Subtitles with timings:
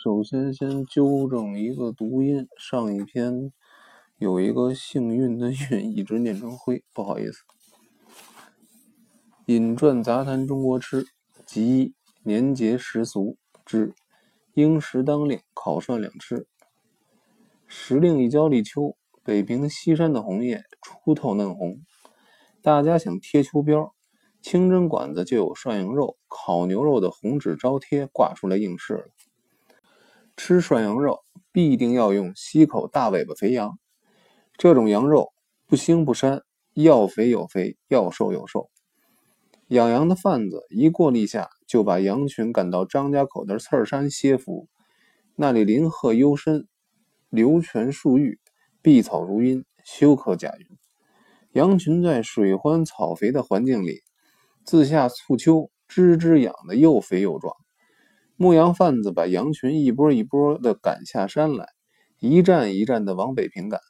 [0.00, 3.52] 首先先纠正一个读音，上一篇
[4.16, 7.42] 有一个幸运的运，一直念成灰，不好意思。
[9.46, 11.04] 引传杂谈中国吃，
[11.44, 13.92] 集年节时俗之
[14.54, 16.46] 应时当令，烤涮两吃。
[17.66, 21.80] 时令一交立秋，北平西山的红叶初透嫩红，
[22.62, 23.90] 大家想贴秋膘，
[24.40, 29.08] 清真馆子就有涮羊肉、烤牛肉的红纸招贴挂出来应试了。
[30.38, 33.76] 吃涮羊肉必定要用西口大尾巴肥羊，
[34.56, 35.32] 这种羊肉
[35.66, 36.42] 不腥不膻，
[36.74, 38.70] 要肥有肥，要瘦有瘦。
[39.66, 44.68] 养羊的贩子一过立夏，就把羊群赶到张家口的刺儿山歇伏，
[45.34, 46.68] 那里林壑幽深，
[47.30, 48.38] 流泉数郁，
[48.80, 50.78] 碧草如茵，休可假云。
[51.50, 54.02] 羊群在水欢草肥的环境里，
[54.64, 57.56] 自夏促秋，吱吱养得又肥又壮。
[58.40, 61.66] 牧羊贩子把羊群一波一波的赶下山来，
[62.20, 63.80] 一站一站的往北平赶。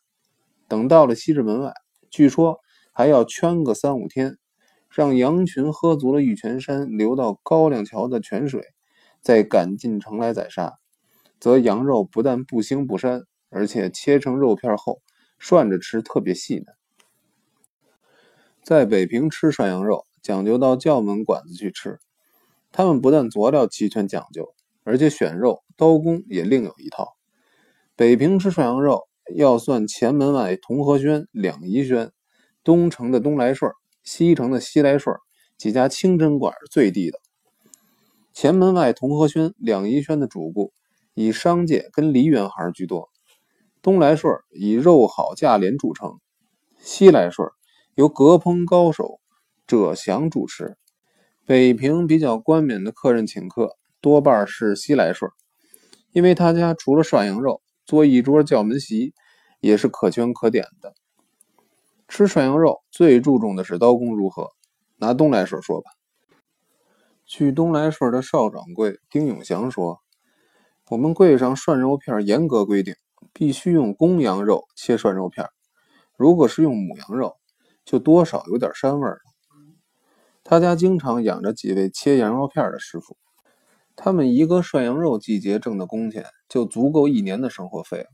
[0.68, 1.74] 等到了西直门外，
[2.08, 2.58] 据说
[2.94, 4.38] 还要圈个三五天，
[4.88, 8.62] 让羊群喝足了玉泉山流到高粱桥的泉水，
[9.20, 10.78] 再赶进城来宰杀。
[11.38, 15.02] 则羊肉不但不腥不膻，而且切成肉片后
[15.38, 16.64] 涮着吃特别细嫩。
[18.62, 21.98] 在北平吃涮羊肉，讲究到教门馆子去吃。
[22.70, 27.16] 他们不但佐料齐全讲究，而且选肉刀工也另有一套。
[27.96, 32.12] 北平吃涮羊肉要算前门外同和轩、两仪轩、
[32.62, 33.72] 东城的东来顺、
[34.04, 35.16] 西城的西来顺
[35.56, 37.18] 几家清真馆最地道。
[38.32, 40.72] 前门外同和轩、两仪轩的主顾
[41.14, 43.08] 以商界跟梨园行居多，
[43.82, 46.20] 东来顺以肉好价廉著称，
[46.78, 47.48] 西来顺
[47.96, 49.18] 由隔烹高手
[49.66, 50.76] 者祥主持。
[51.48, 55.32] 北平比较冠冕的客人请客，多半是西来顺，
[56.12, 59.14] 因为他家除了涮羊肉，做一桌叫门席
[59.58, 60.92] 也是可圈可点的。
[62.06, 64.50] 吃涮羊肉最注重的是刀工如何。
[64.98, 65.90] 拿东来顺说吧，
[67.24, 70.00] 据东来顺的少掌柜丁永祥说，
[70.90, 72.94] 我们柜上涮肉片严格规定，
[73.32, 75.46] 必须用公羊肉切涮肉片，
[76.14, 77.38] 如果是用母羊肉，
[77.86, 79.27] 就多少有点膻味了。
[80.50, 83.18] 他家经常养着几位切羊肉片的师傅，
[83.94, 88.06] 他们一个涮羊肉季节挣的工钱就足够一年的生活费了。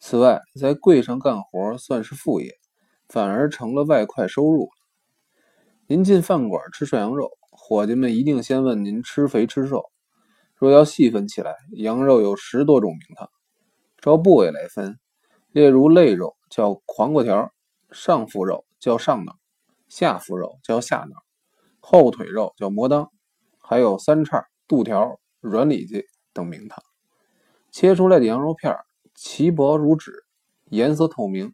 [0.00, 2.54] 此外，在柜上干活算是副业，
[3.06, 4.70] 反而成了外快收入了。
[5.86, 9.84] 您进饭馆吃涮羊肉，伙计们一定先问您吃肥吃瘦。
[10.54, 13.28] 若要细分起来，羊肉有十多种名堂，
[13.98, 14.98] 照部位来分，
[15.50, 17.52] 例如肋肉叫黄瓜条，
[17.90, 19.36] 上腹肉叫上脑，
[19.90, 21.21] 下腹肉叫下脑。
[21.84, 23.10] 后腿肉叫魔当，
[23.58, 26.82] 还有三叉、肚条、软里脊等名堂。
[27.72, 28.74] 切出来的羊肉片
[29.14, 30.24] 齐薄如纸，
[30.70, 31.52] 颜色透明，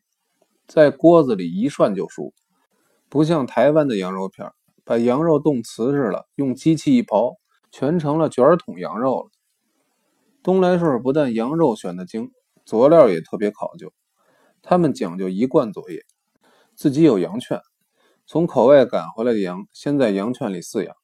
[0.67, 2.35] 在锅子里一涮就熟，
[3.09, 4.53] 不像台湾的羊肉片，
[4.85, 7.37] 把羊肉冻瓷实了，用机器一刨，
[7.71, 9.31] 全成了卷筒羊肉了。
[10.43, 12.31] 东来顺不但羊肉选的精，
[12.65, 13.93] 佐料也特别考究，
[14.61, 16.05] 他们讲究一贯作业，
[16.75, 17.61] 自己有羊圈。
[18.31, 20.95] 从口外赶回来的羊，先在羊圈里饲养。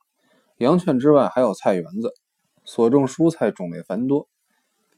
[0.59, 2.13] 羊圈之外还有菜园子，
[2.67, 4.29] 所种蔬菜种类繁多。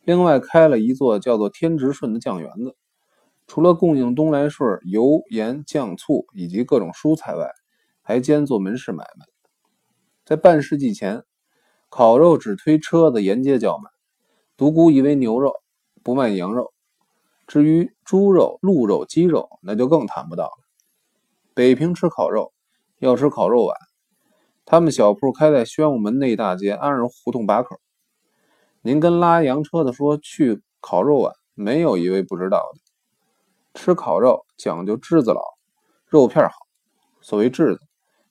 [0.03, 2.75] 另外开了一座叫做天直顺的酱园子，
[3.47, 7.49] 除了供应东来顺油盐酱醋以及各种蔬菜外，
[8.03, 9.25] 还兼做门市买卖。
[10.25, 11.23] 在半世纪前，
[11.89, 13.89] 烤肉只推车子沿街叫卖，
[14.57, 15.53] 独孤以为牛肉，
[16.03, 16.73] 不卖羊肉。
[17.47, 20.66] 至于猪肉、鹿肉、鸡肉，那就更谈不到了。
[21.57, 22.53] 北平吃烤肉
[22.99, 23.75] 要吃烤肉碗，
[24.67, 27.81] 他们小铺开在宣武门内大街安仁胡同把口。
[28.83, 32.81] 您跟拉洋车的说去烤肉碗，没有一位不知道的。
[33.73, 35.41] 吃烤肉讲究炙子老，
[36.05, 36.55] 肉片好。
[37.23, 37.81] 所谓炙子，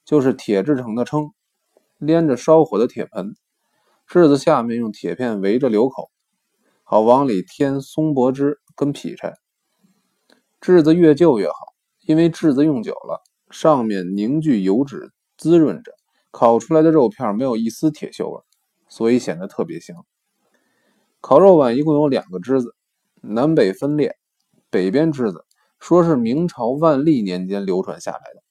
[0.05, 1.31] 就是铁制成的称，
[1.97, 3.33] 连着烧火的铁盆，
[4.05, 6.11] 炙子下面用铁片围着留口，
[6.83, 9.33] 好往里添松柏枝跟劈柴。
[10.61, 11.73] 炙子越旧越好。
[12.05, 15.91] 因为炙子用久了，上面凝聚油脂，滋润着，
[16.29, 18.43] 烤出来的肉片没有一丝铁锈味，
[18.87, 20.05] 所以显得特别香。
[21.19, 22.75] 烤肉碗一共有两个支子，
[23.21, 24.15] 南北分裂。
[24.69, 25.45] 北边支子
[25.79, 28.43] 说是明朝万历年间流传下来的。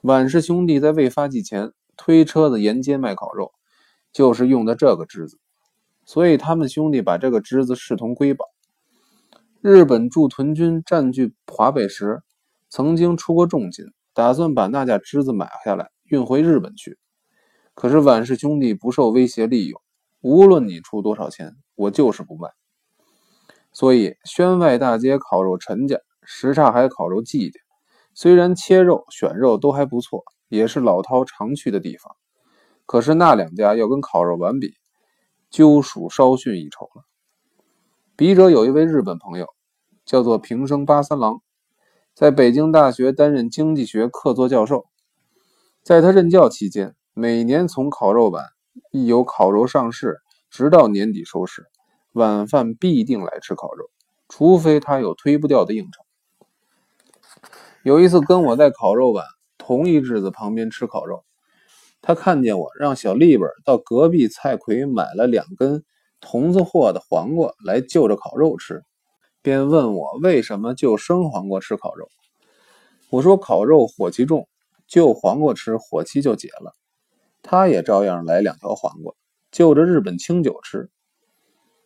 [0.00, 3.52] 碗氏兄弟在未发迹前推车子沿街卖烤肉，
[4.12, 5.38] 就是用的这个支子，
[6.06, 8.46] 所以他们兄弟把这个支子视同瑰宝。
[9.60, 12.22] 日本驻屯军占据华北时。
[12.74, 13.84] 曾经出过重金，
[14.14, 16.96] 打算把那架支子买下来运回日本去。
[17.74, 19.78] 可是晚氏兄弟不受威胁利用，
[20.22, 22.48] 无论你出多少钱，我就是不卖。
[23.74, 27.60] 所以，宣外大街烤肉陈家、什刹海烤肉季家，
[28.14, 32.16] 虽然切肉、选肉都还不错，也是老饕常去的地方。
[32.86, 34.72] 可是那两家要跟烤肉丸比，
[35.50, 37.04] 就属稍逊一筹了。
[38.16, 39.46] 笔者有一位日本朋友，
[40.06, 41.42] 叫做平生八三郎，
[42.14, 44.86] 在北京大学担任经济学客座教授。
[45.82, 48.50] 在他任教期间，每年从烤肉板
[48.90, 50.18] 一有烤肉上市，
[50.50, 51.66] 直到年底收市。
[52.12, 53.88] 晚饭必定来吃烤肉，
[54.28, 56.04] 除非他有推不掉的应酬。
[57.82, 59.24] 有一次跟我在烤肉碗
[59.56, 61.24] 同一日子旁边吃烤肉，
[62.02, 65.82] 他看见我让小丽本到隔壁菜葵买了两根
[66.20, 68.84] 童子货的黄瓜来就着烤肉吃，
[69.42, 72.08] 便问我为什么就生黄瓜吃烤肉。
[73.10, 74.48] 我说烤肉火气重，
[74.86, 76.72] 就黄瓜吃火气就解了。
[77.42, 79.12] 他也照样来两条黄瓜，
[79.50, 80.88] 就着日本清酒吃。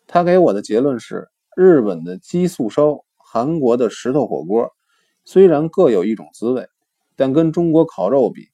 [0.07, 4.71] 他给我的结论是：日本的鸡素烧、韩国的石头火锅，
[5.25, 6.69] 虽然各有一种滋味，
[7.17, 8.49] 但跟中国烤肉比，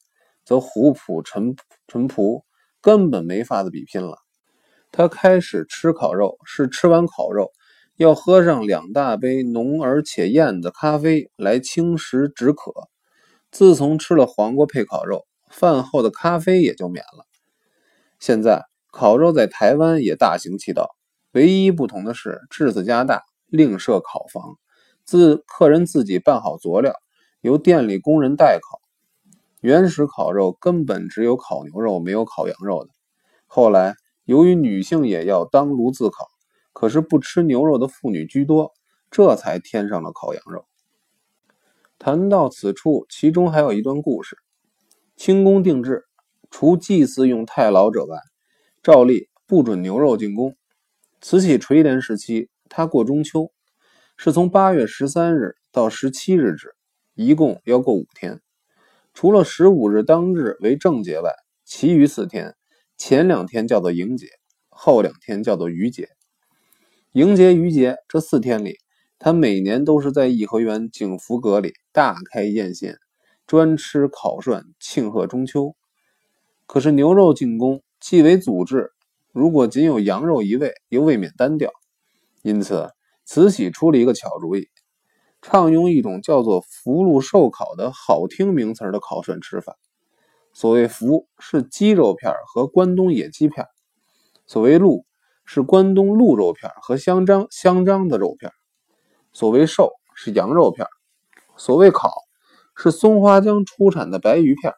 [0.45, 1.57] 则虎朴淳
[1.89, 2.45] 淳朴，
[2.81, 4.17] 根本没法子比拼了。
[4.93, 7.51] 他开始吃烤肉是吃完烤肉
[8.03, 12.73] 要喝上两大杯浓而且艳的咖啡来清食止渴，
[13.53, 17.25] 自从吃了黄瓜配烤肉，饭后的咖啡也就免了。
[18.19, 20.97] 现在烤肉在台湾也大行其道。
[21.31, 24.59] 唯一不同的是，质子加大，另设烤房，
[25.05, 26.93] 自客人自己办好佐料，
[27.41, 28.81] 由店里工人代烤。
[29.61, 32.91] 原始烤肉根本只有烤牛肉，没有烤羊肉的。
[33.47, 33.95] 后来
[34.25, 36.27] 由于女性也要当炉自烤，
[36.73, 38.73] 可是不吃牛肉的妇女居多，
[39.11, 40.67] 这才添上了烤羊肉。
[41.99, 44.37] 谈到此处，其中还有一段故事：
[45.17, 46.05] 清宫定制，
[46.51, 48.19] 除祭祀用太牢者外，
[48.83, 50.57] 照例不准牛肉进宫。
[51.21, 53.53] 慈禧垂帘时期，他过中秋，
[54.17, 56.75] 是从八月十三日到十七日止，
[57.15, 58.41] 一共要过五天。
[59.15, 61.31] 除了十五日当日为正节外，
[61.65, 62.57] 其余四天，
[62.97, 64.27] 前两天叫做迎节，
[64.71, 66.09] 后两天叫做余节。
[67.15, 68.79] 迎节、余节这四天里，
[69.19, 72.97] 他每年都是在颐和园景福阁里大开宴宴，
[73.47, 75.77] 专吃烤涮庆贺中秋。
[76.65, 78.93] 可是牛肉进宫，既为祖制。
[79.31, 81.71] 如果仅有羊肉一味，又未免单调，
[82.41, 82.89] 因此
[83.27, 84.71] 慈禧出了一个巧主意，
[85.43, 89.77] 畅用一种叫做“福禄寿烤”的好听名词的烤涮吃法。
[90.55, 93.67] 所谓“福”是鸡肉片和关东野鸡片，
[94.47, 95.05] 所谓“禄”
[95.45, 98.53] 是关东鹿肉片和香樟香樟的肉片，
[99.33, 100.87] 所谓“瘦”是羊肉片，
[101.57, 102.11] 所谓“烤”
[102.77, 104.75] 是松花江出产的白鱼片。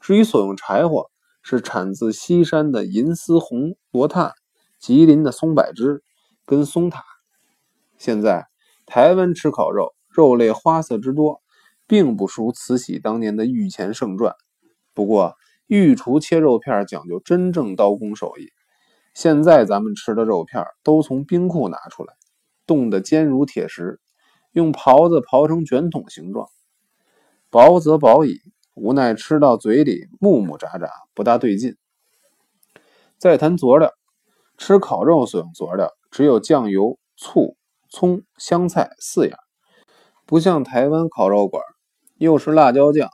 [0.00, 1.10] 至于所用柴火，
[1.42, 4.32] 是产自西山的银丝红罗炭，
[4.78, 6.02] 吉林的松柏枝
[6.46, 7.04] 跟松塔。
[7.96, 8.46] 现在
[8.86, 11.42] 台湾吃烤肉，肉类花色之多，
[11.86, 14.34] 并不输慈禧当年的御前盛传。
[14.94, 15.34] 不过
[15.66, 18.50] 御厨切肉片讲究真正刀工手艺，
[19.18, 22.14] 现在咱们吃的肉片都从冰库拿出来，
[22.68, 23.98] 冻得坚如铁石，
[24.52, 26.46] 用刨子刨成卷筒形状，
[27.50, 28.38] 薄则薄矣。
[28.76, 31.74] 无奈吃到嘴里木木渣渣，不大对劲。
[33.18, 33.92] 再谈佐料，
[34.56, 37.56] 吃烤肉所用佐料只有酱油、醋、
[37.90, 39.36] 葱、香菜四样，
[40.26, 41.60] 不像台湾烤肉馆，
[42.18, 43.10] 又是辣椒酱，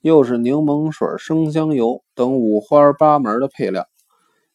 [0.00, 3.88] 又是柠檬水、生香油等五花八门的配料，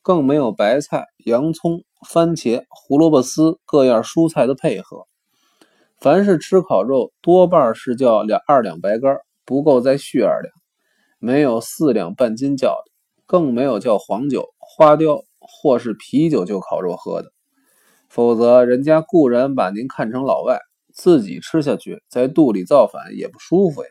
[0.05, 5.07] 更没有白菜、洋葱、番茄、胡萝卜丝各样蔬菜的配合。
[5.97, 9.17] 凡是吃烤肉，多半是叫两二两白干。
[9.47, 10.51] 不够再续二两，
[11.19, 12.91] 没有四两半斤叫的，
[13.27, 17.31] 更没有叫黄酒、花雕或是啤酒就烤肉喝的。
[18.09, 20.59] 否则，人家固然把您看成老外，
[20.93, 23.89] 自己吃下去在肚里造反也不舒服呀。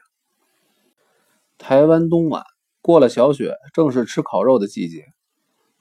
[1.57, 2.43] 台湾冬晚
[2.83, 5.05] 过了小雪，正是吃烤肉的季节。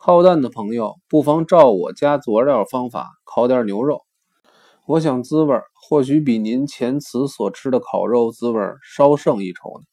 [0.05, 4.01] 好蛋的朋友不妨照我加佐料方法烤点牛肉。
[4.85, 9.92] 我想滋味或许比您前次所吃的烤肉滋味稍胜一筹呢。